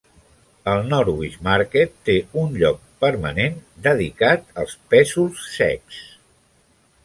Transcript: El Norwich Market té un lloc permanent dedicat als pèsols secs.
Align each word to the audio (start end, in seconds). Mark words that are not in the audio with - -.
El 0.69 0.79
Norwich 0.93 1.35
Market 1.47 1.93
té 2.09 2.15
un 2.45 2.57
lloc 2.63 2.81
permanent 3.07 3.61
dedicat 3.89 4.51
als 4.63 4.77
pèsols 4.95 5.47
secs. 5.61 6.05